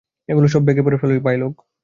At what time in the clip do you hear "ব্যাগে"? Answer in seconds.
0.61-0.81